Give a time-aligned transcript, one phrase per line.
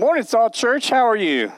[0.00, 0.90] Morning, Salt Church.
[0.90, 1.50] How are you?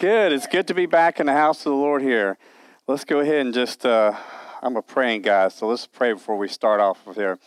[0.00, 0.32] Good.
[0.32, 2.38] It's good to be back in the house of the Lord here.
[2.86, 4.16] Let's go ahead and just, uh,
[4.62, 7.38] I'm a praying guy, so let's pray before we start off here.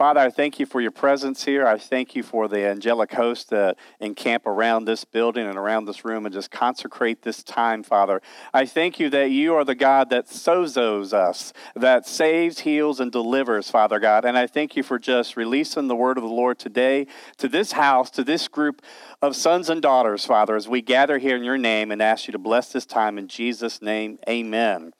[0.00, 1.66] Father, I thank you for your presence here.
[1.66, 6.06] I thank you for the angelic host that encamp around this building and around this
[6.06, 8.22] room and just consecrate this time, Father.
[8.54, 13.12] I thank you that you are the God that sozos us, that saves, heals, and
[13.12, 14.24] delivers, Father God.
[14.24, 17.72] And I thank you for just releasing the word of the Lord today to this
[17.72, 18.80] house, to this group
[19.20, 22.32] of sons and daughters, Father, as we gather here in your name and ask you
[22.32, 24.18] to bless this time in Jesus' name.
[24.26, 24.94] Amen.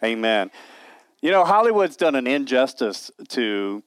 [0.00, 0.52] Amen.
[1.20, 3.82] You know, Hollywood's done an injustice to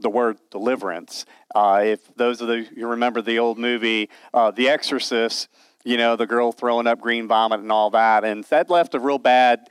[0.00, 1.24] the word deliverance.
[1.54, 5.48] Uh, if those of the, you remember the old movie, uh, The Exorcist,
[5.84, 9.00] you know, the girl throwing up green vomit and all that, and that left a
[9.00, 9.68] real bad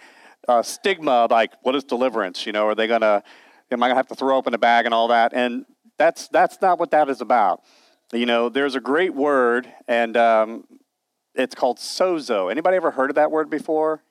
[0.48, 2.46] uh, stigma like, what is deliverance?
[2.46, 3.24] You know, are they going to,
[3.72, 5.34] am I going to have to throw up in a bag and all that?
[5.34, 5.66] And
[5.98, 7.62] that's, that's not what that is about.
[8.14, 10.64] You know, there's a great word, and um,
[11.36, 12.50] it's called sozo.
[12.50, 14.02] Anybody ever heard of that word before?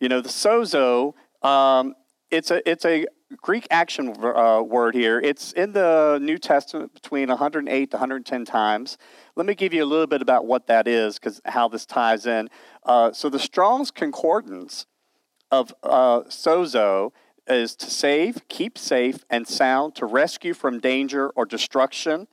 [0.00, 1.94] You know, the sozo, um,
[2.30, 3.06] it's a, it's a
[3.42, 5.20] Greek action uh, word here.
[5.20, 8.98] It's in the New Testament between 108 to 110 times.
[9.36, 12.26] Let me give you a little bit about what that is, because how this ties
[12.26, 12.48] in.
[12.84, 14.86] Uh, so the Strong's Concordance
[15.50, 17.12] of uh, sozo
[17.46, 22.26] is to save, keep safe, and sound, to rescue from danger or destruction.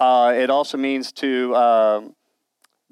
[0.00, 2.14] Uh, it also means to um,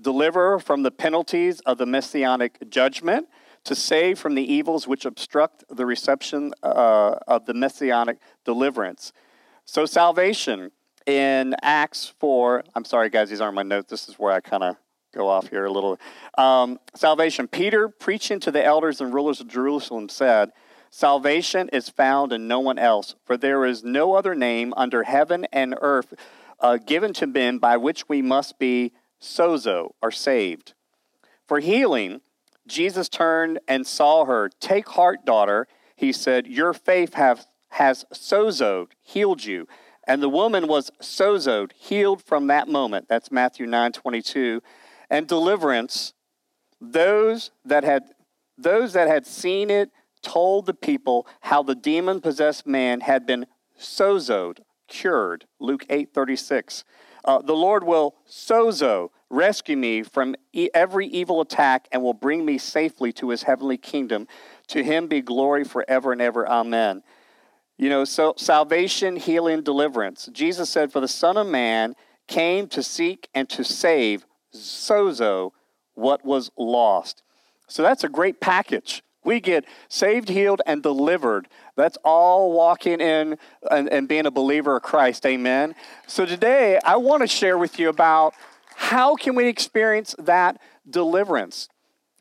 [0.01, 3.29] deliver from the penalties of the messianic judgment
[3.65, 9.13] to save from the evils which obstruct the reception uh, of the messianic deliverance.
[9.65, 10.71] So, salvation
[11.07, 13.91] in Acts 4, I'm sorry, guys, these aren't my notes.
[13.91, 14.77] This is where I kind of
[15.15, 15.99] go off here a little.
[16.37, 17.49] Um, salvation.
[17.49, 20.51] Peter, preaching to the elders and rulers of Jerusalem, said,
[20.91, 25.47] Salvation is found in no one else, for there is no other name under heaven
[25.53, 26.15] and earth
[26.61, 30.75] uh, given to men by which we must be sozo, or saved.
[31.47, 32.21] For healing,
[32.67, 34.51] Jesus turned and saw her.
[34.61, 39.67] Take heart, daughter, he said, Your faith have, has sozoed, healed you.
[40.07, 43.07] And the woman was sozoed, healed from that moment.
[43.09, 44.63] That's Matthew 9 22.
[45.09, 46.13] And deliverance,
[46.81, 48.05] those that had
[48.57, 49.91] those that had seen it
[50.23, 53.47] told the people how the demon possessed man had been
[53.79, 55.47] sozoed, cured.
[55.59, 56.85] Luke 8 36.
[57.25, 62.45] Uh, the Lord will sozo, rescue me from e- every evil attack, and will bring
[62.45, 64.27] me safely to his heavenly kingdom.
[64.69, 66.49] To him be glory forever and ever.
[66.49, 67.03] Amen.
[67.77, 70.29] You know, so salvation, healing, deliverance.
[70.33, 71.95] Jesus said, For the Son of Man
[72.29, 74.25] came to seek and to save,
[74.55, 75.51] sozo,
[75.95, 77.23] what was lost.
[77.67, 79.03] So that's a great package.
[79.25, 81.49] We get saved, healed, and delivered.
[81.77, 83.39] That's all walking in
[83.71, 85.25] and, and being a believer of Christ.
[85.25, 85.75] Amen.
[86.07, 88.35] So today, I want to share with you about
[88.77, 91.69] how can we experience that deliverance.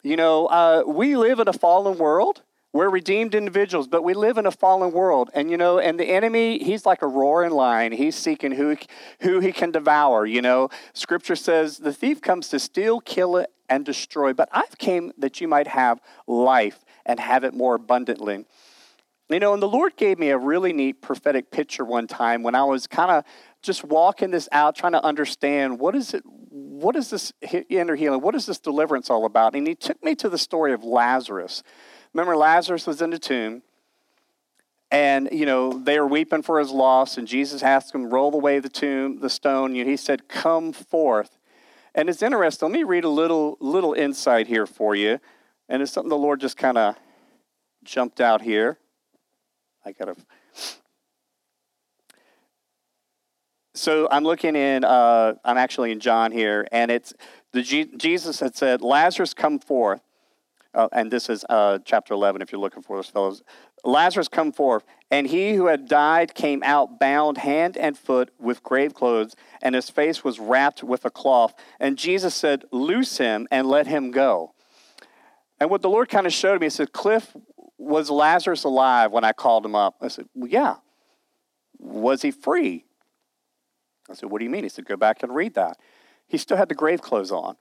[0.04, 2.42] You know, uh, we live in a fallen world.
[2.74, 5.30] We're redeemed individuals, but we live in a fallen world.
[5.34, 7.92] And, you know, and the enemy, he's like a roaring lion.
[7.92, 8.78] He's seeking who,
[9.20, 10.26] who he can devour.
[10.26, 14.34] You know, scripture says the thief comes to steal, kill and destroy.
[14.34, 18.46] But I've came that you might have life and have it more abundantly.
[19.34, 22.54] You know, and the Lord gave me a really neat prophetic picture one time when
[22.54, 23.24] I was kind of
[23.64, 27.34] just walking this out, trying to understand what is it, what is this
[27.70, 29.56] inner healing, what is this deliverance all about?
[29.56, 31.64] And He took me to the story of Lazarus.
[32.14, 33.64] Remember, Lazarus was in the tomb,
[34.92, 38.60] and you know they were weeping for his loss, and Jesus asked him, "Roll away
[38.60, 41.40] the tomb, the stone." And he said, "Come forth."
[41.96, 42.70] And it's interesting.
[42.70, 45.20] Let me read a little little insight here for you.
[45.68, 46.98] And it's something the Lord just kind of
[47.84, 48.78] jumped out here.
[49.86, 50.16] I got to.
[53.76, 57.14] So I'm looking in, uh, I'm actually in John here, and it's
[57.54, 60.02] the G- Jesus had said, Lazarus, come forth.
[60.76, 63.44] Uh, and this is uh, chapter 11, if you're looking for those fellows.
[63.84, 64.84] Lazarus, come forth.
[65.12, 69.76] And he who had died came out bound hand and foot with grave clothes, and
[69.76, 71.54] his face was wrapped with a cloth.
[71.80, 74.54] And Jesus said, Loose him and let him go.
[75.60, 77.36] And what the Lord kind of showed me, he said, Cliff,
[77.84, 79.96] was Lazarus alive when I called him up?
[80.02, 80.76] I said, Well, yeah.
[81.80, 82.86] Was he free?
[84.10, 84.64] I said, What do you mean?
[84.64, 85.78] He said, Go back and read that.
[86.28, 87.56] He still had the grave clothes on,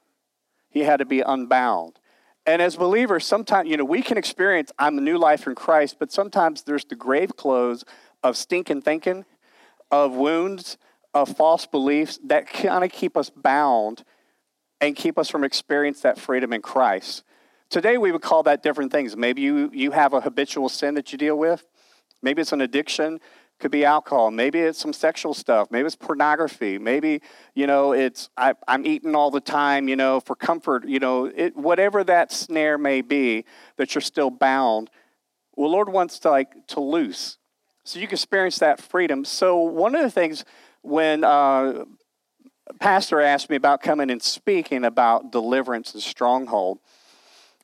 [0.70, 1.98] he had to be unbound.
[2.44, 5.96] And as believers, sometimes, you know, we can experience, I'm a new life in Christ,
[6.00, 7.84] but sometimes there's the grave clothes
[8.24, 9.24] of stinking thinking,
[9.92, 10.76] of wounds,
[11.14, 14.02] of false beliefs that kind of keep us bound
[14.80, 17.22] and keep us from experiencing that freedom in Christ.
[17.72, 19.16] Today, we would call that different things.
[19.16, 21.66] Maybe you, you have a habitual sin that you deal with.
[22.20, 23.18] Maybe it's an addiction.
[23.58, 27.22] could be alcohol maybe it's some sexual stuff maybe it's pornography maybe
[27.54, 31.26] you know it's I, am eating all the time you know for comfort you know
[31.26, 33.44] it, whatever that snare may be
[33.76, 34.90] that you're still bound
[35.54, 37.38] well lord wants to like to loose
[37.84, 40.44] so you can experience that freedom so one of the things
[40.82, 41.84] when uh,
[42.80, 46.80] pastor asked me about coming and speaking about deliverance and stronghold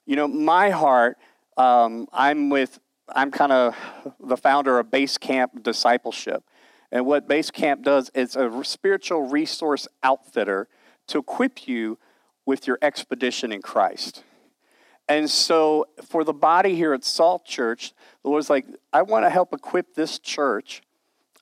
[0.08, 1.18] you know my heart
[1.56, 2.80] um, i'm with
[3.14, 3.76] I'm kind of
[4.20, 6.44] the founder of Base Camp Discipleship.
[6.90, 10.68] And what Base Camp does is a spiritual resource outfitter
[11.08, 11.98] to equip you
[12.46, 14.24] with your expedition in Christ.
[15.08, 19.30] And so for the body here at Salt Church, the Lord's like, I want to
[19.30, 20.82] help equip this church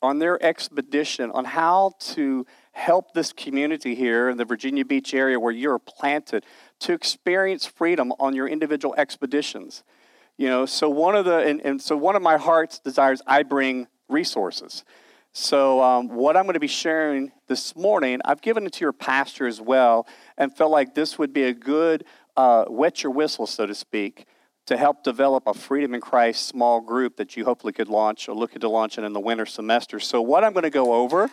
[0.02, 5.40] on their expedition on how to help this community here in the Virginia Beach area
[5.40, 6.44] where you're planted
[6.80, 9.82] to experience freedom on your individual expeditions.
[10.36, 13.42] You know, so one of the and, and so one of my heart's desires, I
[13.42, 14.84] bring resources.
[15.32, 18.94] So um, what I'm going to be sharing this morning, I've given it to your
[18.94, 20.06] pastor as well,
[20.38, 22.04] and felt like this would be a good
[22.36, 24.26] uh, wet your whistle, so to speak,
[24.66, 28.34] to help develop a Freedom in Christ small group that you hopefully could launch or
[28.34, 30.00] look to launch it in the winter semester.
[30.00, 31.30] So what I'm going to go over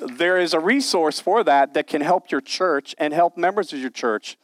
[0.00, 3.78] there is a resource for that that can help your church and help members of
[3.78, 4.36] your church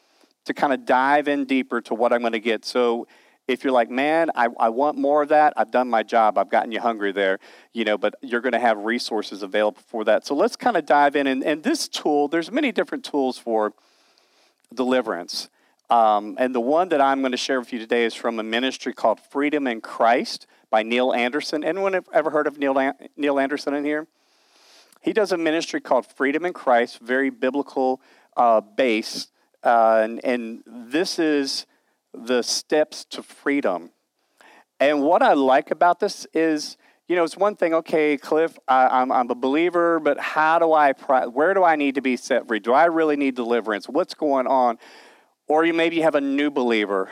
[0.44, 2.64] to kind of dive in deeper to what I'm going to get.
[2.64, 3.06] So
[3.48, 6.50] if you're like, man, I, I want more of that, I've done my job, I've
[6.50, 7.38] gotten you hungry there,
[7.72, 10.26] you know, but you're going to have resources available for that.
[10.26, 11.26] So let's kind of dive in.
[11.26, 13.72] And, and this tool, there's many different tools for
[14.74, 15.48] deliverance.
[15.90, 18.42] Um, and the one that I'm going to share with you today is from a
[18.42, 21.62] ministry called Freedom in Christ by Neil Anderson.
[21.62, 24.08] Anyone ever heard of Neil, Neil Anderson in here?
[25.06, 28.02] He does a ministry called Freedom in Christ, very biblical
[28.36, 29.28] uh, base
[29.66, 31.66] uh, and, and this is
[32.14, 33.90] the steps to freedom.
[34.78, 36.76] And what I like about this is,
[37.08, 40.60] you know, it's one thing, okay, Cliff, I, am I'm, I'm a believer, but how
[40.60, 42.60] do I, where do I need to be set free?
[42.60, 43.88] Do I really need deliverance?
[43.88, 44.78] What's going on?
[45.48, 47.10] Or you maybe have a new believer.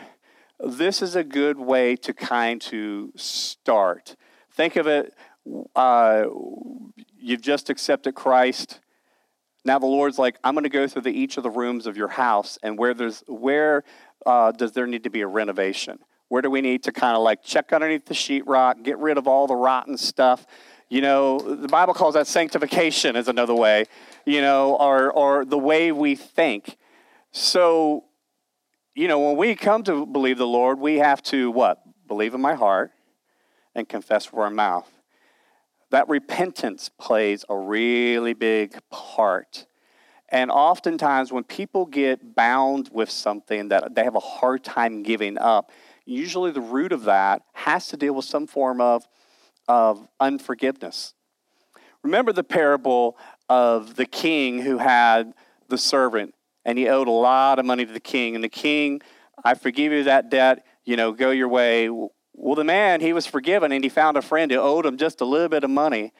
[0.60, 4.14] This is a good way to kind to start.
[4.52, 5.12] Think of it,
[5.74, 6.24] uh,
[7.24, 8.80] you've just accepted Christ.
[9.64, 11.96] Now the Lord's like, I'm going to go through the, each of the rooms of
[11.96, 13.82] your house, and where there's where
[14.26, 15.98] uh, does there need to be a renovation?
[16.28, 19.26] Where do we need to kind of like check underneath the sheetrock, get rid of
[19.26, 20.46] all the rotten stuff?
[20.90, 23.86] You know, the Bible calls that sanctification is another way.
[24.26, 26.76] You know, or or the way we think.
[27.32, 28.04] So,
[28.94, 31.80] you know, when we come to believe the Lord, we have to what?
[32.06, 32.92] Believe in my heart
[33.74, 34.93] and confess with our mouth
[35.94, 39.64] that repentance plays a really big part.
[40.28, 45.38] And oftentimes, when people get bound with something that they have a hard time giving
[45.38, 45.70] up,
[46.04, 49.06] usually the root of that has to deal with some form of,
[49.68, 51.14] of unforgiveness.
[52.02, 53.16] Remember the parable
[53.48, 55.32] of the king who had
[55.68, 58.34] the servant, and he owed a lot of money to the king.
[58.34, 59.00] And the king,
[59.44, 61.88] I forgive you that debt, you know, go your way.
[62.34, 65.20] Well, the man, he was forgiven and he found a friend who owed him just
[65.20, 66.12] a little bit of money.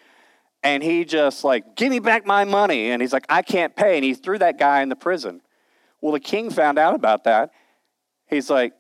[0.62, 2.90] And he just like, give me back my money.
[2.90, 3.96] And he's like, I can't pay.
[3.96, 5.42] And he threw that guy in the prison.
[6.00, 7.50] Well, the king found out about that.
[8.26, 8.72] He's like,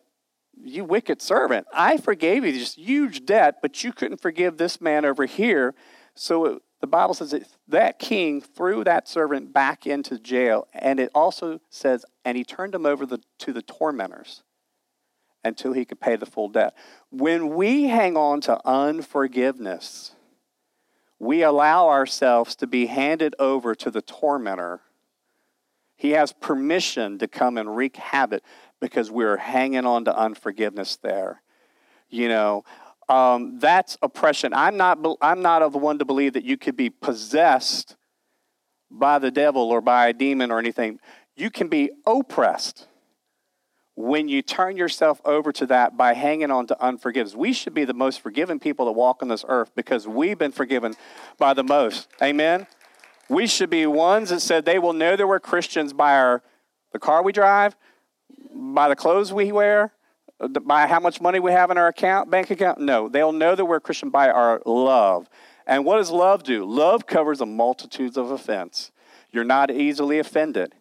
[0.62, 5.04] you wicked servant, I forgave you this huge debt, but you couldn't forgive this man
[5.04, 5.74] over here.
[6.14, 10.68] So it, the Bible says that, that king threw that servant back into jail.
[10.72, 14.42] And it also says, and he turned him over the, to the tormentors
[15.44, 16.74] until he could pay the full debt.
[17.10, 20.12] When we hang on to unforgiveness,
[21.18, 24.80] we allow ourselves to be handed over to the tormentor.
[25.96, 28.42] He has permission to come and wreak havoc
[28.80, 31.42] because we're hanging on to unforgiveness there.
[32.08, 32.64] You know,
[33.08, 34.52] um, that's oppression.
[34.52, 37.96] I'm not, I'm not of the one to believe that you could be possessed
[38.90, 40.98] by the devil or by a demon or anything.
[41.36, 42.86] You can be oppressed
[43.96, 47.36] when you turn yourself over to that by hanging on to unforgiveness.
[47.36, 50.52] We should be the most forgiven people that walk on this earth because we've been
[50.52, 50.94] forgiven
[51.38, 52.08] by the most.
[52.20, 52.66] Amen.
[53.28, 56.42] We should be ones that said they will know that we're Christians by our
[56.92, 57.76] the car we drive,
[58.54, 59.92] by the clothes we wear,
[60.62, 62.78] by how much money we have in our account, bank account.
[62.78, 65.28] No, they'll know that we're Christian by our love.
[65.66, 66.64] And what does love do?
[66.64, 68.92] Love covers a multitudes of offense.
[69.32, 70.74] You're not easily offended.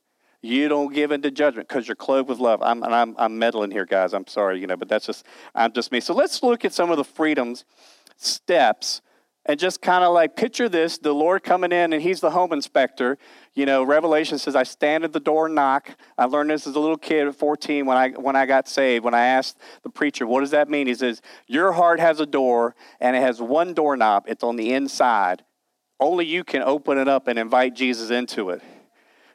[0.45, 2.61] You don't give into judgment because you're clothed with love.
[2.61, 4.13] I'm, and I'm, I'm meddling here, guys.
[4.13, 6.01] I'm sorry, you know, but that's just, I'm just me.
[6.01, 7.63] So let's look at some of the freedoms
[8.17, 9.01] steps
[9.45, 12.51] And just kind of like picture this the Lord coming in and he's the home
[12.51, 13.17] inspector.
[13.53, 15.95] You know, Revelation says, I stand at the door and knock.
[16.17, 19.05] I learned this as a little kid at 14 when I, when I got saved.
[19.05, 20.87] When I asked the preacher, What does that mean?
[20.87, 24.73] He says, Your heart has a door and it has one doorknob, it's on the
[24.73, 25.45] inside.
[26.01, 28.61] Only you can open it up and invite Jesus into it.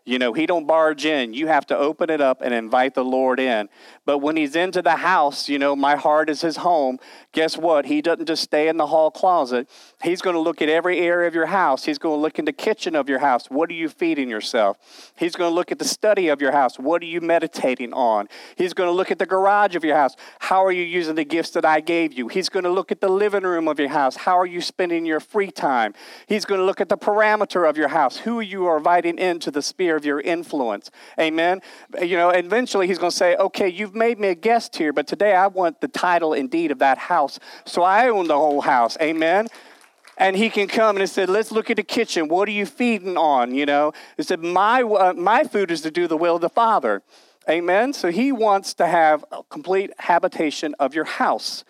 [0.09, 1.35] You know, he don't barge in.
[1.35, 3.69] You have to open it up and invite the Lord in.
[4.07, 6.99] But when he's into the house, you know, my heart is his home.
[7.33, 7.85] Guess what?
[7.85, 9.69] He doesn't just stay in the hall closet.
[10.03, 11.85] He's going to look at every area of your house.
[11.85, 13.51] He's going to look in the kitchen of your house.
[13.51, 14.79] What are you feeding yourself?
[15.15, 16.79] He's going to look at the study of your house.
[16.79, 18.29] What are you meditating on?
[18.57, 20.17] He's going to look at the garage of your house.
[20.39, 22.29] How are you using the gifts that I gave you?
[22.29, 24.17] He's going to look at the living room of your house.
[24.17, 25.93] How are you spending your free time?
[26.27, 28.17] He's going to look at the parameter of your house.
[28.17, 30.91] Who you are inviting into the sphere of your influence.
[31.21, 31.61] Amen.
[32.01, 35.07] You know, eventually he's going to say, okay, you've made me a guest here, but
[35.07, 37.39] today I want the title indeed of that house.
[37.67, 38.97] So I own the whole house.
[39.03, 39.49] Amen
[40.21, 42.27] and he can come and he said, "Let's look at the kitchen.
[42.29, 45.91] What are you feeding on?" You know, he said, "My uh, my food is to
[45.91, 47.03] do the will of the Father."
[47.49, 47.95] Amen.
[47.95, 51.65] So he wants to have a complete habitation of your house.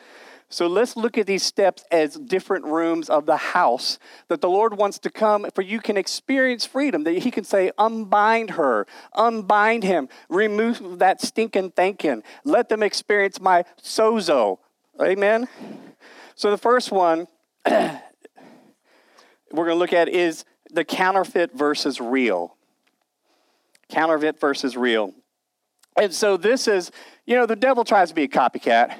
[0.50, 4.78] So let's look at these steps as different rooms of the house that the Lord
[4.78, 9.85] wants to come for you can experience freedom, that He can say, unbind her, unbind
[9.85, 12.23] him, remove that stinking thinking.
[12.45, 14.59] Let them experience my sozo.
[15.00, 15.49] Amen.
[16.35, 17.26] So the first one
[17.67, 18.00] we're
[19.52, 22.57] going to look at is the counterfeit versus real.
[23.90, 25.12] Counterfeit versus real.
[26.00, 26.90] And so this is,
[27.26, 28.97] you know, the devil tries to be a copycat.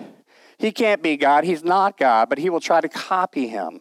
[0.59, 1.45] He can't be God.
[1.45, 3.81] He's not God, but he will try to copy him.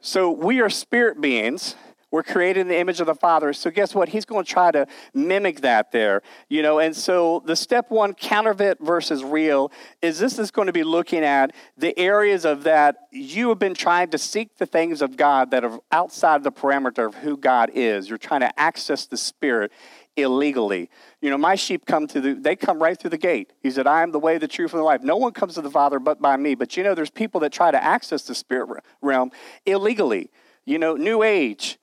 [0.00, 1.76] So we are spirit beings.
[2.10, 3.54] We're created in the image of the Father.
[3.54, 4.10] So guess what?
[4.10, 6.20] He's going to try to mimic that there.
[6.50, 10.74] You know, and so the step one, counterfeit versus real, is this is going to
[10.74, 15.00] be looking at the areas of that you have been trying to seek the things
[15.00, 18.10] of God that are outside the parameter of who God is.
[18.10, 19.72] You're trying to access the Spirit
[20.16, 20.90] illegally.
[21.20, 23.52] You know, my sheep come to the, they come right through the gate.
[23.60, 25.02] He said, I am the way, the truth, and the life.
[25.02, 26.54] No one comes to the Father but by me.
[26.54, 29.30] But you know, there's people that try to access the spirit realm
[29.66, 30.30] illegally.
[30.64, 31.78] You know, New Age,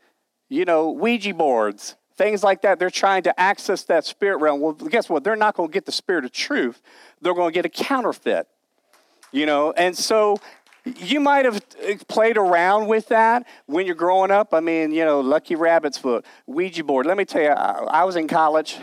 [0.47, 2.79] you know, Ouija boards, things like that.
[2.79, 4.61] They're trying to access that spirit realm.
[4.61, 5.23] Well, guess what?
[5.23, 6.81] They're not going to get the spirit of truth.
[7.21, 8.47] They're going to get a counterfeit.
[9.31, 10.39] You know, and so
[10.97, 14.53] you might have uh, played around with that when you're growing up.
[14.53, 17.05] I mean, you know, Lucky Rabbit's Foot, Ouija board.
[17.05, 18.77] Let me tell you, I, I was in college.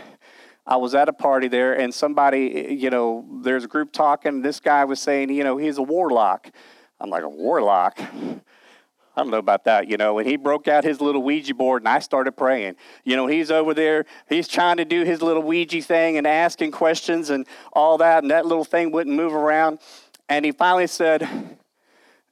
[0.65, 4.41] I was at a party there, and somebody, uh, you know, there's a group talking.
[4.41, 6.51] This guy was saying, you know, he's a warlock.
[6.99, 7.99] I'm like, a warlock?
[7.99, 10.19] I don't know about that, you know.
[10.19, 12.75] And he broke out his little Ouija board, and I started praying.
[13.03, 16.71] You know, he's over there, he's trying to do his little Ouija thing and asking
[16.71, 19.79] questions and all that, and that little thing wouldn't move around.
[20.29, 21.27] And he finally said,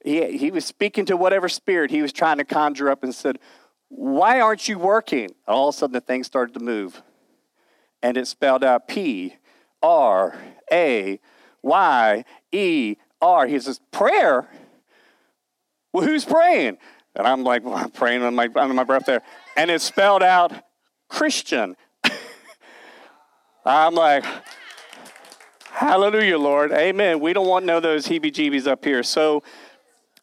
[0.06, 3.40] he, he was speaking to whatever spirit he was trying to conjure up and said,
[3.88, 5.30] Why aren't you working?
[5.48, 7.02] All of a sudden the thing started to move.
[8.04, 9.34] And it spelled out P
[9.82, 10.38] R
[10.72, 11.18] A
[11.60, 13.46] Y E R.
[13.48, 14.48] He says, Prayer?
[15.92, 16.78] Well, who's praying?
[17.16, 19.22] And I'm like, well, I'm praying on my, under my breath there.
[19.56, 20.52] And it spelled out
[21.08, 21.74] Christian.
[23.64, 24.24] I'm like,
[25.72, 26.70] Hallelujah, Lord.
[26.70, 27.18] Amen.
[27.18, 29.02] We don't want no those heebie jeebies up here.
[29.02, 29.42] So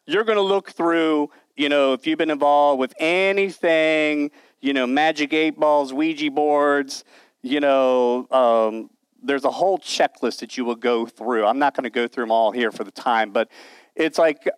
[0.06, 4.30] you're going to look through, you know, if you've been involved with anything,
[4.60, 7.04] you know, magic eight balls, Ouija boards,
[7.42, 8.90] you know, um,
[9.22, 11.46] there's a whole checklist that you will go through.
[11.46, 13.48] I'm not going to go through them all here for the time, but
[13.94, 14.48] it's like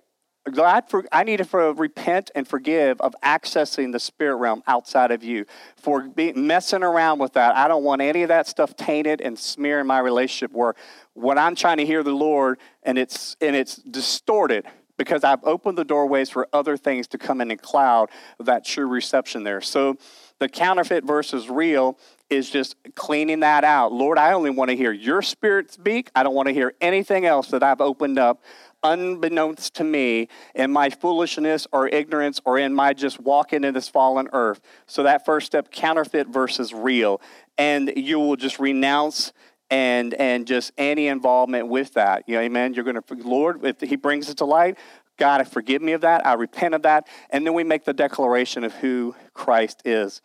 [0.53, 5.11] God, for, I need to for, repent and forgive of accessing the spirit realm outside
[5.11, 5.45] of you,
[5.77, 7.57] for be, messing around with that.
[7.57, 10.53] I don't want any of that stuff tainted and smearing my relationship.
[10.53, 10.75] Where
[11.15, 15.79] what I'm trying to hear the Lord and it's and it's distorted because I've opened
[15.79, 19.61] the doorways for other things to come in and cloud that true reception there.
[19.61, 19.97] So
[20.39, 21.99] the counterfeit versus real
[22.29, 23.93] is just cleaning that out.
[23.93, 26.11] Lord, I only want to hear your spirit speak.
[26.15, 28.43] I don't want to hear anything else that I've opened up
[28.83, 33.89] unbeknownst to me in my foolishness or ignorance or in my just walking in this
[33.89, 34.61] fallen earth.
[34.87, 37.21] So that first step, counterfeit versus real.
[37.59, 39.33] And you will just renounce
[39.71, 42.25] and and just any involvement with that.
[42.27, 42.75] You know, amen.
[42.75, 44.79] You're going to, Lord, if He brings it to light,
[45.17, 46.27] God, forgive me of that.
[46.27, 47.09] I repent of that.
[47.31, 50.21] And then we make the declaration of who Christ is.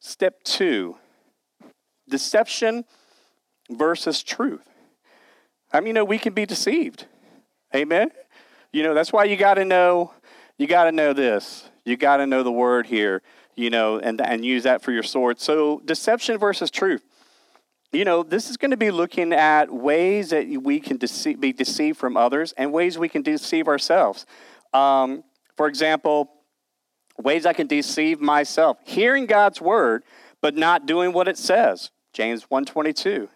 [0.00, 0.96] Step two
[2.08, 2.84] deception
[3.70, 4.62] versus truth.
[5.72, 7.06] I mean, you know, we can be deceived.
[7.74, 8.10] Amen.
[8.72, 10.12] You know, that's why you got to know,
[10.56, 11.68] you got to know this.
[11.84, 13.22] You got to know the word here,
[13.56, 15.40] you know, and, and use that for your sword.
[15.40, 17.02] So, deception versus truth
[17.92, 20.98] you know, this is going to be looking at ways that we can
[21.38, 24.26] be deceived from others and ways we can deceive ourselves.
[24.72, 25.24] Um,
[25.56, 26.30] For example,
[27.18, 30.02] ways I can deceive myself, hearing God's word,
[30.42, 31.90] but not doing what it says.
[32.12, 33.28] James 1.22.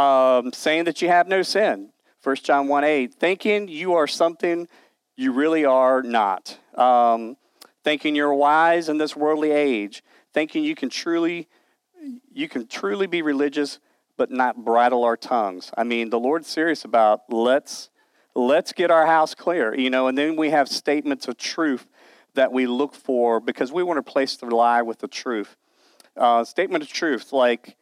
[0.00, 1.90] Um, saying that you have no sin.
[2.22, 3.14] 1 John 1 8.
[3.14, 4.68] Thinking you are something
[5.16, 6.58] you really are not.
[6.74, 7.36] Um,
[7.84, 10.02] thinking you're wise in this worldly age.
[10.32, 11.48] Thinking you can truly
[12.32, 13.78] you can truly be religious
[14.16, 15.70] but not bridle our tongues.
[15.76, 17.90] I mean, the Lord's serious about let's
[18.34, 21.86] let's get our house clear, you know, and then we have statements of truth
[22.34, 25.56] that we look for because we want to place the lie with the truth.
[26.16, 27.76] Uh, statement of truth like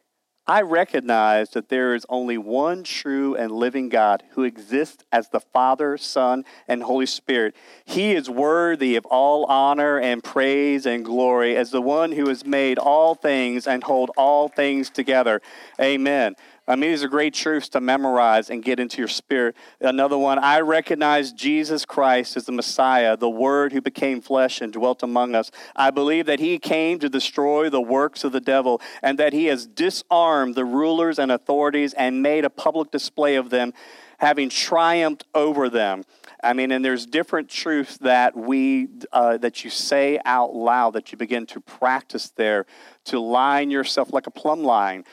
[0.51, 5.39] I recognize that there is only one true and living God who exists as the
[5.39, 7.55] Father, Son, and Holy Spirit.
[7.85, 12.45] He is worthy of all honor and praise and glory as the one who has
[12.45, 15.41] made all things and hold all things together.
[15.79, 16.35] Amen.
[16.67, 19.55] I mean, these are great truths to memorize and get into your spirit.
[19.79, 24.71] Another one, I recognize Jesus Christ as the Messiah, the Word who became flesh and
[24.71, 25.49] dwelt among us.
[25.75, 29.45] I believe that He came to destroy the works of the devil and that He
[29.45, 33.73] has disarmed the rulers and authorities and made a public display of them,
[34.21, 36.03] having triumphed over them.
[36.43, 41.11] I mean, and there's different truths that we uh, that you say out loud that
[41.11, 42.67] you begin to practice there
[43.05, 45.05] to line yourself like a plumb line.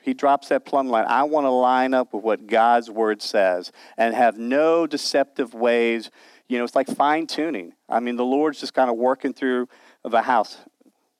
[0.00, 1.04] He drops that plumb line.
[1.06, 6.10] I want to line up with what God's word says and have no deceptive ways.
[6.48, 7.74] You know, it's like fine tuning.
[7.88, 9.68] I mean, the Lord's just kind of working through
[10.04, 10.56] the house.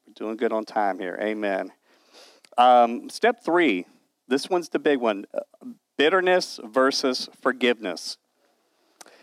[0.07, 1.19] We're doing good on time here.
[1.21, 1.73] Amen.
[2.57, 3.85] Um, step three.
[4.29, 5.27] This one's the big one
[5.97, 8.17] bitterness versus forgiveness.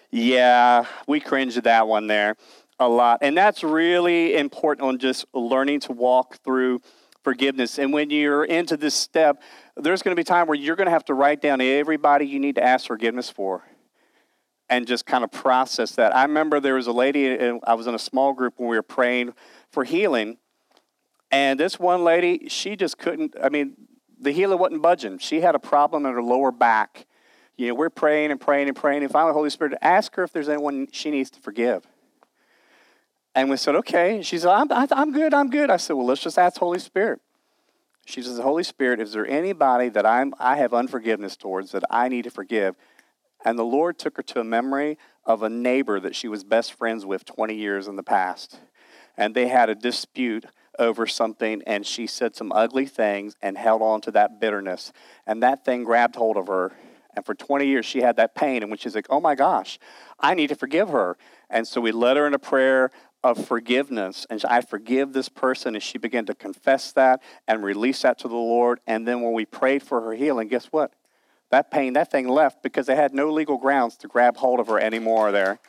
[0.10, 2.36] Yeah, we cringe at that one there
[2.82, 3.20] a lot.
[3.22, 6.82] And that's really important on just learning to walk through
[7.24, 7.78] forgiveness.
[7.78, 9.42] And when you're into this step,
[9.78, 12.40] there's going to be time where you're going to have to write down everybody you
[12.40, 13.63] need to ask forgiveness for
[14.68, 16.16] and just kind of process that.
[16.16, 18.84] I remember there was a lady, I was in a small group when we were
[18.84, 19.34] praying
[19.72, 20.38] for healing.
[21.30, 23.75] And this one lady, she just couldn't, I mean,
[24.22, 25.18] the healer wasn't budging.
[25.18, 27.06] She had a problem in her lower back
[27.62, 29.04] you know, we're praying and praying and praying.
[29.04, 31.86] And finally, Holy Spirit, ask her if there's anyone she needs to forgive.
[33.36, 34.24] And we said, okay.
[34.24, 35.70] She said, I'm, I'm good, I'm good.
[35.70, 37.22] I said, well, let's just ask Holy Spirit.
[38.06, 42.10] She says, Holy Spirit, is there anybody that I'm, I have unforgiveness towards that I
[42.10, 42.75] need to forgive?
[43.46, 46.74] And the Lord took her to a memory of a neighbor that she was best
[46.74, 48.60] friends with 20 years in the past.
[49.16, 50.46] And they had a dispute
[50.79, 54.92] over something, and she said some ugly things and held on to that bitterness.
[55.27, 56.72] And that thing grabbed hold of her
[57.16, 58.64] and for 20 years, she had that pain.
[58.64, 59.79] And when she's like, oh my gosh,
[60.20, 61.18] I need to forgive her.
[61.50, 62.92] And so we led her in a prayer
[63.24, 64.25] of forgiveness.
[64.29, 65.75] And I forgive this person.
[65.75, 68.79] And she began to confess that and release that to the Lord.
[68.88, 70.94] And then when we prayed for her healing, guess what?
[71.50, 74.68] That pain, that thing left because they had no legal grounds to grab hold of
[74.68, 75.60] her anymore there.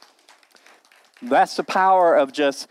[1.21, 2.69] That's the power of just,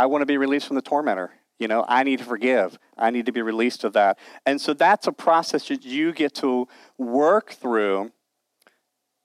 [0.00, 1.30] I want to be released from the tormentor.
[1.58, 2.78] You know, I need to forgive.
[2.96, 4.18] I need to be released of that.
[4.46, 8.10] And so that's a process that you get to work through.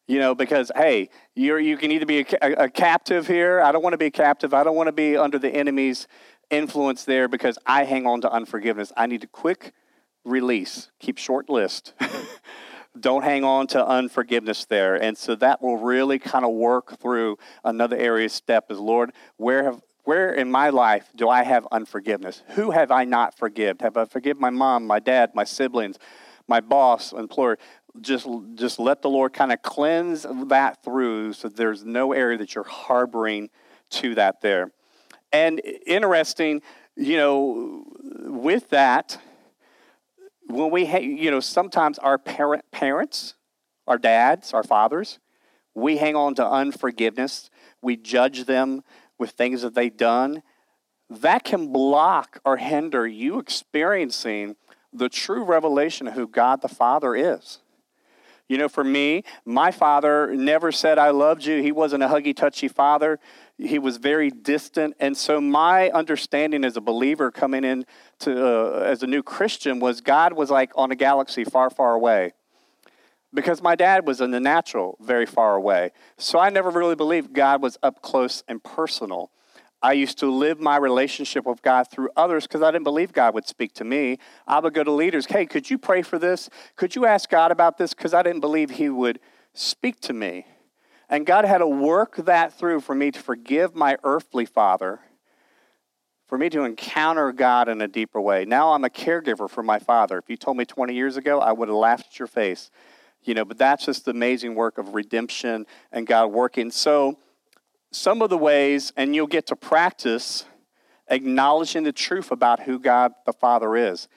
[0.06, 3.62] You know, because hey, you're you can either be a, a, a captive here.
[3.62, 4.54] I don't want to be a captive.
[4.54, 6.10] I don't want to be under the enemy's
[6.50, 8.92] influence there because I hang on to unforgiveness.
[8.98, 9.72] I need a quick
[10.26, 10.92] release.
[11.00, 11.94] Keep short list.
[13.00, 15.02] don't hang on to unforgiveness there.
[15.02, 19.64] And so that will really kind of work through another area step is Lord, where
[19.64, 22.44] have where in my life do I have unforgiveness?
[22.50, 23.78] Who have I not forgiven?
[23.82, 25.98] Have I forgiven my mom, my dad, my siblings,
[26.48, 27.58] my boss, employer?
[28.02, 32.54] Just, just let the Lord kind of cleanse that through so there's no area that
[32.54, 33.50] you're harboring
[33.92, 34.72] to that there.
[35.32, 36.62] And interesting,
[36.96, 37.86] you know,
[38.26, 39.18] with that,
[40.48, 43.36] when we, ha- you know, sometimes our parent, parents,
[43.88, 45.20] our dads, our fathers,
[45.74, 47.50] we hang on to unforgiveness.
[47.82, 48.84] We judge them
[49.18, 50.44] with things that they've done,
[51.10, 54.56] that can block or hinder you experiencing
[54.92, 57.60] the true revelation of who God the Father is.
[58.48, 61.64] You know, for me, my father never said, I loved you.
[61.64, 63.20] He wasn't a huggy, touchy father.
[63.58, 64.96] He was very distant.
[65.00, 67.86] And so, my understanding as a believer coming in
[68.20, 71.94] to, uh, as a new Christian was God was like on a galaxy far, far
[71.94, 72.34] away
[73.36, 75.92] because my dad was in the natural very far away.
[76.18, 79.32] So I never really believed God was up close and personal.
[79.82, 83.36] I used to live my relationship with God through others because I didn't believe God
[83.36, 84.18] would speak to me.
[84.48, 86.50] I would go to leaders, hey, could you pray for this?
[86.76, 87.94] Could you ask God about this?
[87.94, 89.20] Because I didn't believe He would
[89.54, 90.48] speak to me.
[91.08, 95.02] And God had to work that through for me to forgive my earthly father,
[96.28, 98.46] for me to encounter God in a deeper way.
[98.46, 100.18] Now I'm a caregiver for my father.
[100.18, 102.72] If you told me 20 years ago, I would have laughed at your face
[103.28, 106.72] you know, but that's just the amazing work of redemption and God working.
[106.72, 107.18] So
[107.92, 110.46] some of the ways, and you'll get to practice
[111.10, 114.08] acknowledging the truth about who God the Father is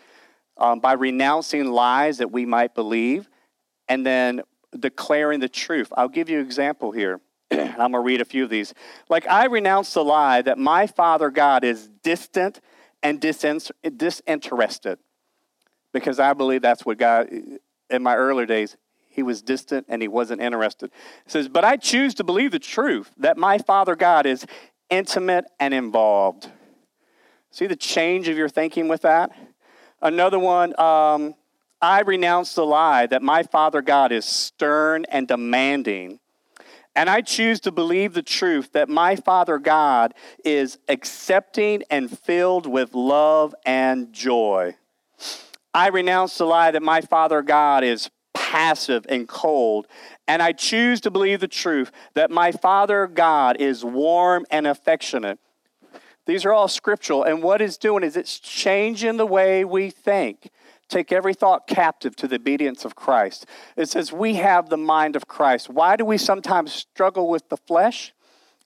[0.56, 3.28] um, by renouncing lies that we might believe
[3.88, 4.42] and then
[4.78, 5.92] declaring the truth.
[5.96, 7.20] I'll give you an example here.
[7.50, 8.74] I'm going to read a few of these.
[9.08, 12.60] Like, I renounce the lie that my Father God is distant
[13.02, 14.98] and disinterested
[15.92, 17.28] because I believe that's what God,
[17.88, 18.76] in my earlier days,
[19.18, 20.92] he was distant and he wasn't interested.
[21.26, 24.46] It says, But I choose to believe the truth that my Father God is
[24.90, 26.48] intimate and involved.
[27.50, 29.32] See the change of your thinking with that?
[30.00, 31.34] Another one, um,
[31.82, 36.20] I renounce the lie that my Father God is stern and demanding.
[36.94, 42.66] And I choose to believe the truth that my Father God is accepting and filled
[42.66, 44.76] with love and joy.
[45.74, 48.10] I renounce the lie that my Father God is
[48.48, 49.86] passive and cold.
[50.26, 55.38] And I choose to believe the truth that my Father God is warm and affectionate.
[56.24, 57.24] These are all scriptural.
[57.24, 60.48] And what it's doing is it's changing the way we think.
[60.88, 63.44] Take every thought captive to the obedience of Christ.
[63.76, 65.68] It says we have the mind of Christ.
[65.68, 68.14] Why do we sometimes struggle with the flesh?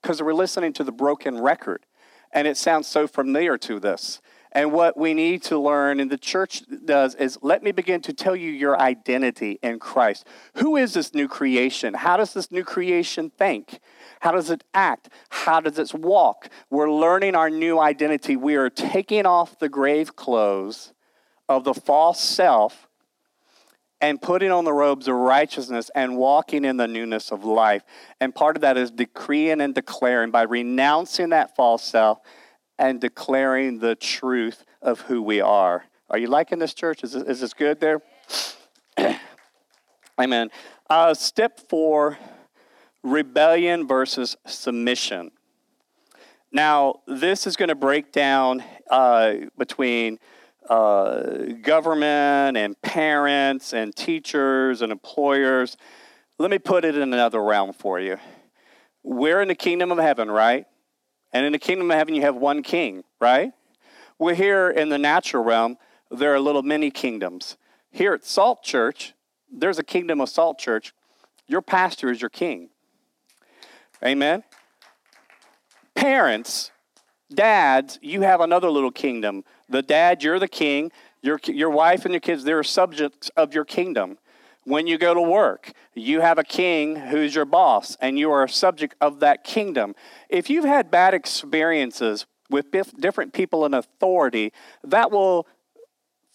[0.00, 1.86] Because we're listening to the broken record.
[2.32, 4.20] And it sounds so familiar to this.
[4.54, 8.12] And what we need to learn, and the church does, is let me begin to
[8.12, 10.26] tell you your identity in Christ.
[10.56, 11.94] Who is this new creation?
[11.94, 13.80] How does this new creation think?
[14.20, 15.08] How does it act?
[15.30, 16.50] How does it walk?
[16.68, 18.36] We're learning our new identity.
[18.36, 20.92] We are taking off the grave clothes
[21.48, 22.88] of the false self
[24.02, 27.84] and putting on the robes of righteousness and walking in the newness of life.
[28.20, 32.18] And part of that is decreeing and declaring by renouncing that false self
[32.82, 35.84] and declaring the truth of who we are.
[36.10, 37.04] Are you liking this, church?
[37.04, 38.02] Is this, is this good there?
[40.20, 40.50] Amen.
[40.90, 42.18] Uh, step four
[43.04, 45.30] rebellion versus submission.
[46.50, 50.18] Now, this is going to break down uh, between
[50.68, 55.76] uh, government and parents and teachers and employers.
[56.36, 58.18] Let me put it in another realm for you.
[59.04, 60.66] We're in the kingdom of heaven, right?
[61.32, 63.52] And in the kingdom of heaven, you have one king, right?
[64.18, 65.78] We're here in the natural realm,
[66.10, 67.56] there are little mini kingdoms.
[67.90, 69.14] Here at Salt Church,
[69.50, 70.94] there's a kingdom of Salt Church.
[71.46, 72.68] Your pastor is your king.
[74.04, 74.42] Amen?
[75.94, 76.70] Parents,
[77.32, 79.44] dads, you have another little kingdom.
[79.68, 80.90] The dad, you're the king.
[81.22, 84.18] Your, your wife and your kids, they're subjects of your kingdom.
[84.64, 88.44] When you go to work, you have a king who's your boss, and you are
[88.44, 89.94] a subject of that kingdom.
[90.28, 92.66] If you've had bad experiences with
[92.98, 94.52] different people in authority,
[94.84, 95.48] that will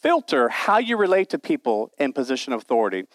[0.02, 3.06] filter how you relate to people in position of authority.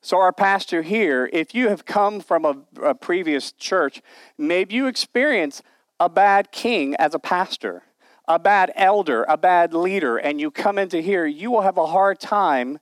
[0.00, 4.02] So, our pastor here, if you have come from a, a previous church,
[4.36, 5.62] maybe you experience
[5.98, 7.82] a bad king as a pastor,
[8.28, 11.86] a bad elder, a bad leader, and you come into here, you will have a
[11.86, 12.78] hard time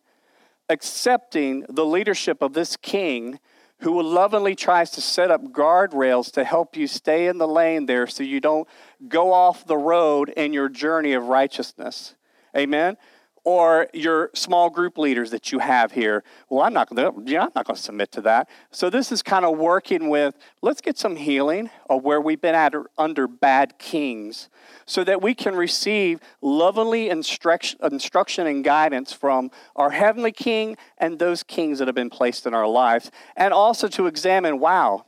[0.69, 3.39] accepting the leadership of this king
[3.79, 8.07] who lovingly tries to set up guardrails to help you stay in the lane there
[8.07, 8.67] so you don't
[9.09, 12.15] go off the road in your journey of righteousness.
[12.57, 12.97] Amen
[13.45, 16.25] or your small group leaders that you have here.
[16.49, 18.49] Well, I'm not going to, know, I'm not going to submit to that.
[18.71, 22.55] So this is kind of working with, let's get some healing of where we've been
[22.55, 24.49] at under bad kings
[24.87, 31.19] so that we can receive lovingly instruction, instruction and guidance from our heavenly king and
[31.19, 33.11] those kings that have been placed in our lives.
[33.37, 35.05] And also to examine, wow,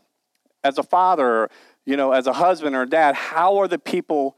[0.62, 1.48] as a father,
[1.86, 4.36] you know, as a husband or dad, how are the people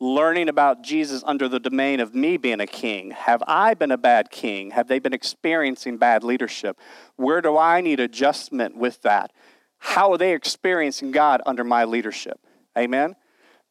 [0.00, 3.10] learning about Jesus under the domain of me being a king?
[3.10, 4.70] Have I been a bad king?
[4.70, 6.78] Have they been experiencing bad leadership?
[7.16, 9.30] Where do I need adjustment with that?
[9.78, 12.40] How are they experiencing God under my leadership?
[12.76, 13.14] Amen?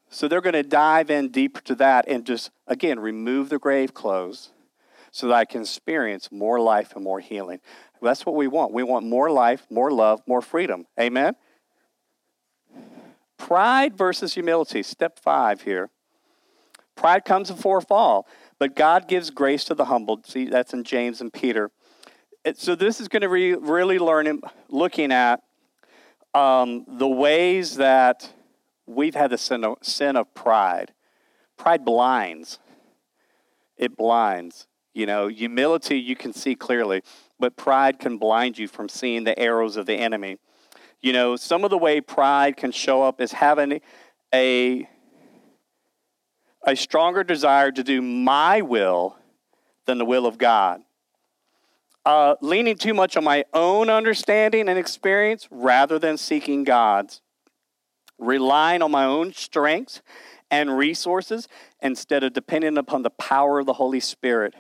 [0.10, 3.94] So they're going to dive in deeper to that and just, again, remove the grave
[3.94, 4.52] clothes
[5.12, 7.60] so that I can experience more life and more healing.
[8.02, 8.72] That's what we want.
[8.72, 10.86] We want more life, more love, more freedom.
[11.00, 11.36] Amen?
[13.38, 14.84] Pride versus humility.
[14.84, 15.90] Step five here.
[17.00, 18.28] Pride comes before fall,
[18.60, 20.20] but God gives grace to the humble.
[20.26, 21.72] See, that's in James and Peter.
[22.56, 25.42] So this is going to be really learning, looking at
[26.34, 28.30] um, the ways that
[28.86, 30.92] we've had the sin of, sin of pride.
[31.56, 32.60] Pride blinds.
[33.78, 34.68] It blinds.
[34.94, 37.02] You know, humility you can see clearly,
[37.40, 40.38] but pride can blind you from seeing the arrows of the enemy.
[41.00, 43.80] You know, some of the way pride can show up is having
[44.36, 44.90] a
[46.66, 49.18] a stronger desire to do my will
[49.86, 50.82] than the will of God.
[52.06, 57.22] Uh, leaning too much on my own understanding and experience rather than seeking God's.
[58.18, 60.02] relying on my own strengths
[60.52, 61.48] and resources
[61.82, 64.56] instead of depending upon the power of the Holy Spirit.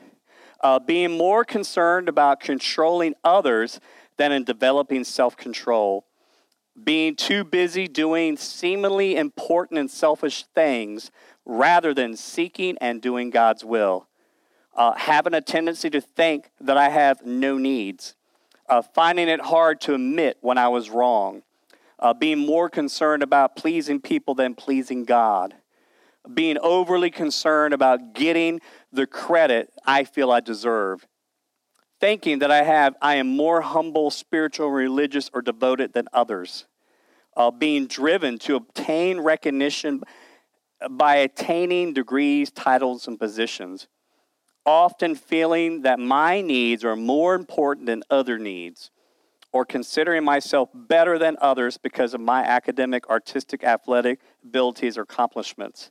[0.62, 3.80] Uh, being more concerned about controlling others
[4.18, 6.06] than in developing self control.
[6.84, 11.12] Being too busy doing seemingly important and selfish things
[11.46, 14.08] rather than seeking and doing God's will.
[14.76, 18.15] Uh, having a tendency to think that I have no needs.
[18.68, 21.42] Uh, finding it hard to admit when I was wrong.
[21.98, 25.56] Uh, being more concerned about pleasing people than pleasing God
[26.34, 28.60] being overly concerned about getting
[28.92, 31.08] the credit I feel I deserve,
[32.00, 36.65] thinking that I have I am more humble, spiritual, religious, or devoted than others,
[37.36, 40.04] uh, being driven to obtain recognition
[40.89, 43.88] by attaining degrees, titles, and positions,
[44.65, 48.92] often feeling that my needs are more important than other needs.
[49.52, 55.89] Or considering myself better than others because of my academic, artistic, athletic abilities or accomplishments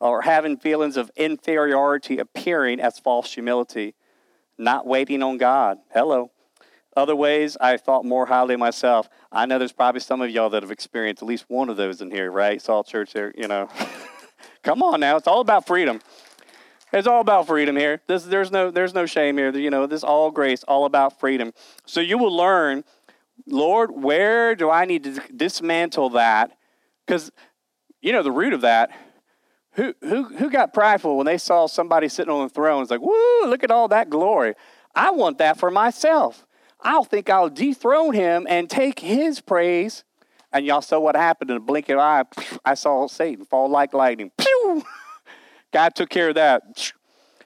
[0.00, 3.94] or having feelings of inferiority appearing as false humility,
[4.56, 5.78] not waiting on God.
[5.92, 6.30] Hello.
[6.98, 9.08] Other ways, I thought more highly of myself.
[9.30, 12.00] I know there's probably some of y'all that have experienced at least one of those
[12.00, 12.60] in here, right?
[12.60, 13.68] Salt Church here, you know.
[14.62, 16.00] Come on now, it's all about freedom.
[16.92, 18.00] It's all about freedom here.
[18.06, 19.50] This, there's no there's no shame here.
[19.56, 21.52] You know, this all grace, all about freedom.
[21.86, 22.82] So you will learn,
[23.46, 26.56] Lord, where do I need to dismantle that?
[27.06, 27.30] Because
[28.00, 28.90] you know the root of that
[29.78, 32.82] who, who, who got prideful when they saw somebody sitting on the throne?
[32.82, 34.54] It's like, woo, look at all that glory.
[34.92, 36.44] I want that for myself.
[36.80, 40.04] I'll think I'll dethrone him and take his praise.
[40.52, 42.24] And y'all saw what happened in a blink of an eye.
[42.64, 44.30] I saw Satan fall like lightning.
[44.38, 44.82] Pew!
[45.72, 46.92] God took care of that.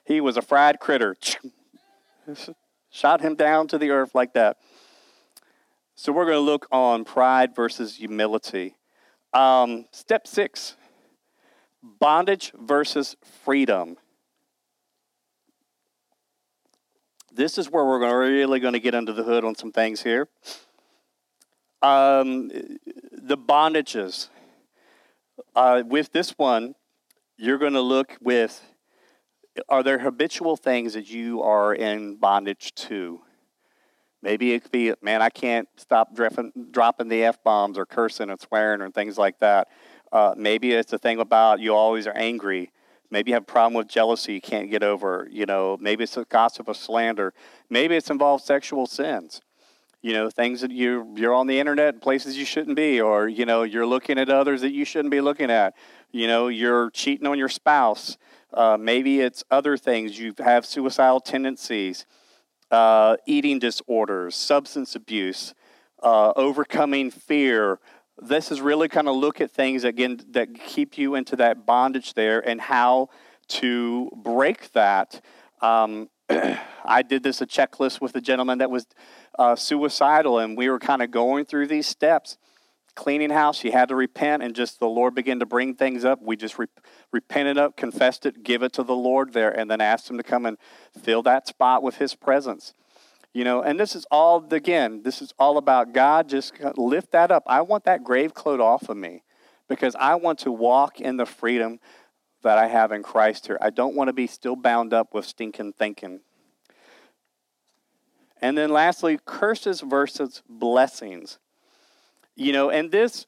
[0.05, 1.15] He was a fried critter.
[2.89, 4.57] Shot him down to the earth like that.
[5.95, 8.75] So we're going to look on pride versus humility.
[9.33, 10.75] Um, step six
[11.83, 13.97] bondage versus freedom.
[17.35, 20.27] This is where we're really going to get under the hood on some things here.
[21.81, 22.49] Um,
[23.11, 24.29] the bondages.
[25.55, 26.75] Uh, with this one,
[27.35, 28.61] you're going to look with
[29.69, 33.21] are there habitual things that you are in bondage to?
[34.21, 38.29] Maybe it could be, man, I can't stop dropping, dropping the F bombs or cursing
[38.29, 39.67] and swearing and things like that.
[40.11, 42.71] Uh, maybe it's a thing about you always are angry.
[43.13, 45.27] Maybe you have a problem with jealousy you can't get over.
[45.29, 47.31] You know, maybe it's a gossip or slander.
[47.69, 49.39] Maybe it's involved sexual sins.
[50.01, 53.45] You know, things that you you're on the internet places you shouldn't be, or you
[53.45, 55.75] know, you're looking at others that you shouldn't be looking at.
[56.11, 58.17] You know, you're cheating on your spouse.
[58.51, 60.17] Uh, maybe it's other things.
[60.17, 62.07] You have suicidal tendencies,
[62.71, 65.53] uh, eating disorders, substance abuse,
[66.01, 67.79] uh, overcoming fear,
[68.27, 72.13] this is really kind of look at things again that keep you into that bondage
[72.13, 73.09] there and how
[73.47, 75.21] to break that.
[75.61, 76.09] Um,
[76.85, 78.87] I did this a checklist with a gentleman that was
[79.37, 82.37] uh, suicidal, and we were kind of going through these steps.
[82.95, 86.21] Cleaning house, he had to repent, and just the Lord began to bring things up.
[86.21, 86.67] We just re-
[87.11, 90.23] repented up, confessed it, give it to the Lord there, and then asked Him to
[90.23, 90.57] come and
[91.01, 92.75] fill that spot with His presence.
[93.33, 96.29] You know, and this is all, again, this is all about God.
[96.29, 97.43] Just lift that up.
[97.47, 99.23] I want that grave cloth off of me
[99.67, 101.79] because I want to walk in the freedom
[102.43, 103.57] that I have in Christ here.
[103.59, 106.19] I don't want to be still bound up with stinking thinking.
[108.39, 111.39] And then lastly, curses versus blessings.
[112.35, 113.25] You know, and this,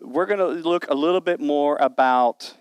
[0.00, 2.54] we're going to look a little bit more about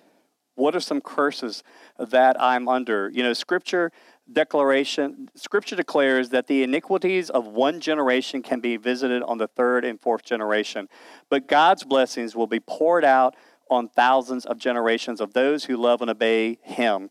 [0.55, 1.63] what are some curses
[1.99, 3.11] that I'm under.
[3.13, 3.91] You know, scripture
[4.31, 9.85] declaration, Scripture declares that the iniquities of one generation can be visited on the third
[9.85, 10.87] and fourth generation,
[11.29, 13.35] but God's blessings will be poured out
[13.69, 17.09] on thousands of generations of those who love and obey Him.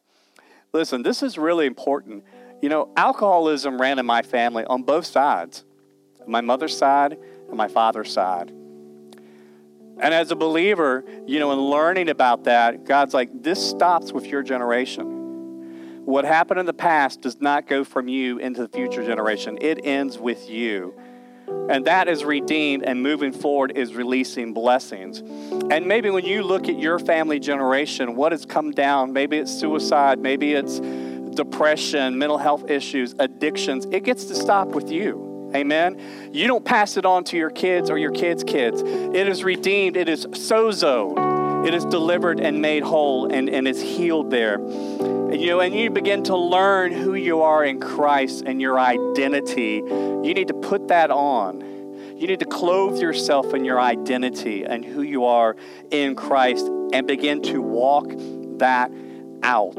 [0.72, 2.24] Listen, this is really important.
[2.62, 5.64] You know, alcoholism ran in my family on both sides
[6.26, 7.16] my mother's side
[7.48, 8.50] and my father's side.
[9.98, 14.26] And as a believer, you know, in learning about that, God's like, this stops with
[14.26, 15.15] your generation.
[16.06, 19.84] What happened in the past does not go from you into the future generation, it
[19.84, 20.94] ends with you.
[21.68, 25.18] And that is redeemed, and moving forward is releasing blessings.
[25.18, 29.50] And maybe when you look at your family generation, what has come down, maybe it's
[29.50, 30.78] suicide, maybe it's
[31.34, 35.50] depression, mental health issues, addictions, it gets to stop with you.
[35.56, 36.00] Amen.
[36.32, 38.80] You don't pass it on to your kids or your kids' kids.
[38.80, 41.66] It is redeemed, it is sozo.
[41.66, 44.58] It is delivered and made whole and, and it's healed there.
[45.36, 49.82] You know, and you begin to learn who you are in Christ and your identity.
[49.86, 51.60] You need to put that on.
[52.16, 55.54] You need to clothe yourself in your identity and who you are
[55.90, 58.10] in Christ and begin to walk
[58.58, 58.90] that
[59.42, 59.76] out.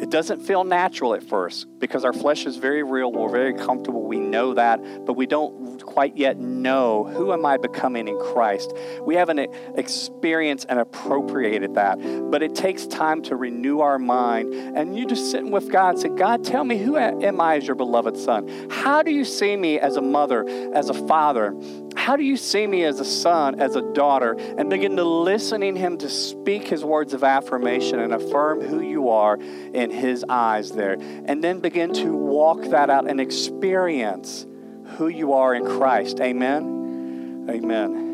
[0.00, 3.10] It doesn't feel natural at first because our flesh is very real.
[3.10, 4.04] We're very comfortable.
[4.04, 8.72] We know that, but we don't quite yet know who am I becoming in Christ.
[9.00, 9.40] We haven't
[9.74, 11.98] experienced and appropriated that,
[12.30, 14.54] but it takes time to renew our mind.
[14.54, 17.74] And you just sitting with God say, God, tell me who am I as your
[17.74, 18.68] beloved son?
[18.70, 21.52] How do you see me as a mother, as a father?
[21.96, 24.34] How do you see me as a son, as a daughter?
[24.56, 29.08] And begin to listening him to speak his words of affirmation and affirm who you
[29.08, 29.36] are
[29.74, 30.96] in his eyes there.
[31.24, 34.46] And then begin to walk that out and experience
[34.96, 36.20] who you are in Christ.
[36.20, 37.46] Amen.
[37.48, 38.08] Amen.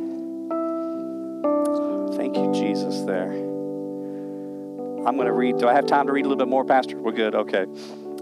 [2.16, 3.32] Thank you, Jesus, there.
[5.06, 5.58] I'm going to read.
[5.58, 6.96] Do I have time to read a little bit more, Pastor?
[6.96, 7.34] We're good.
[7.34, 7.66] Okay.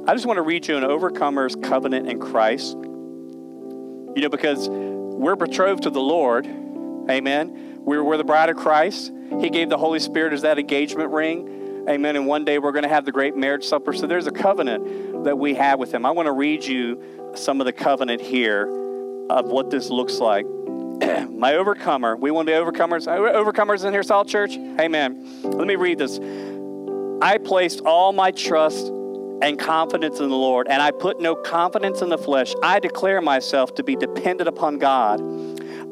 [0.06, 2.72] I just want to read you an overcomer's covenant in Christ.
[2.74, 6.46] You know, because we're betrothed to the Lord.
[6.46, 7.78] Amen.
[7.84, 9.12] We're, we're the bride of Christ.
[9.40, 11.61] He gave the Holy Spirit as that engagement ring.
[11.88, 12.16] Amen.
[12.16, 13.92] And one day we're going to have the great marriage supper.
[13.92, 16.06] So there's a covenant that we have with Him.
[16.06, 17.02] I want to read you
[17.34, 18.66] some of the covenant here
[19.28, 20.46] of what this looks like.
[21.30, 22.16] My overcomer.
[22.16, 23.06] We want to be overcomers.
[23.06, 24.56] Overcomers in here, Salt Church?
[24.56, 25.40] Amen.
[25.42, 26.18] Let me read this.
[27.22, 28.88] I placed all my trust
[29.42, 32.54] and confidence in the Lord, and I put no confidence in the flesh.
[32.62, 35.20] I declare myself to be dependent upon God.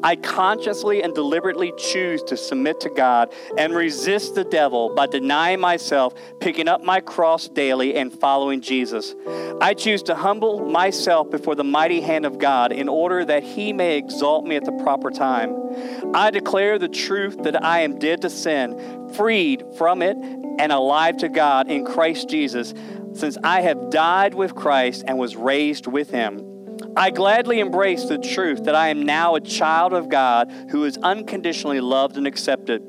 [0.03, 5.59] I consciously and deliberately choose to submit to God and resist the devil by denying
[5.59, 9.15] myself, picking up my cross daily, and following Jesus.
[9.61, 13.73] I choose to humble myself before the mighty hand of God in order that he
[13.73, 15.55] may exalt me at the proper time.
[16.13, 20.17] I declare the truth that I am dead to sin, freed from it,
[20.59, 22.73] and alive to God in Christ Jesus
[23.13, 26.50] since I have died with Christ and was raised with him.
[26.95, 30.97] I gladly embrace the truth that I am now a child of God who is
[30.97, 32.83] unconditionally loved and accepted.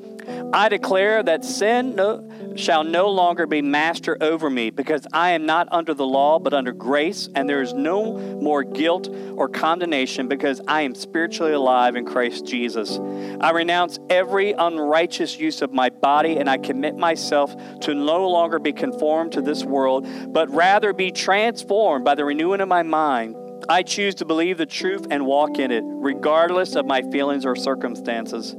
[0.53, 5.47] I declare that sin no, shall no longer be master over me because I am
[5.47, 10.29] not under the law but under grace, and there is no more guilt or condemnation
[10.29, 12.99] because I am spiritually alive in Christ Jesus.
[13.41, 18.59] I renounce every unrighteous use of my body and I commit myself to no longer
[18.59, 23.37] be conformed to this world, but rather be transformed by the renewing of my mind.
[23.69, 27.55] I choose to believe the truth and walk in it, regardless of my feelings or
[27.55, 28.57] circumstances.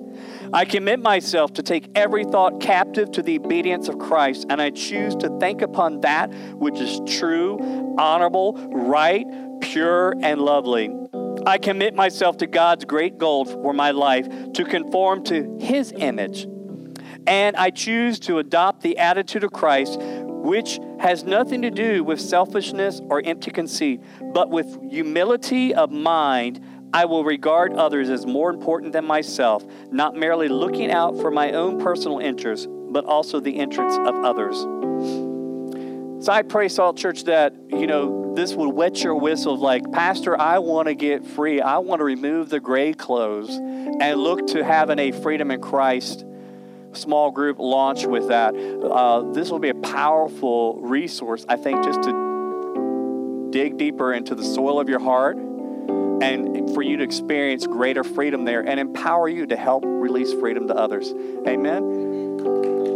[0.54, 4.70] I commit myself to take every thought captive to the obedience of Christ, and I
[4.70, 9.26] choose to think upon that which is true, honorable, right,
[9.62, 10.89] pure, and lovely.
[11.46, 16.48] I commit myself to God's great goal for my life to conform to His image.
[17.26, 20.00] And I choose to adopt the attitude of Christ,
[20.44, 24.02] which has nothing to do with selfishness or empty conceit,
[24.34, 26.62] but with humility of mind
[26.94, 31.54] I will regard others as more important than myself, not merely looking out for my
[31.54, 34.60] own personal interests, but also the interests of others.
[36.24, 40.40] So I pray, Salt Church, that, you know, this would wet your whistle like, Pastor,
[40.40, 41.62] I want to get free.
[41.62, 46.26] I want to remove the gray clothes and look to having a freedom in Christ
[46.96, 48.56] small group launch with that.
[48.56, 54.44] Uh, this will be a powerful resource, I think, just to dig deeper into the
[54.44, 59.46] soil of your heart and for you to experience greater freedom there and empower you
[59.46, 61.14] to help release freedom to others.
[61.48, 62.93] Amen.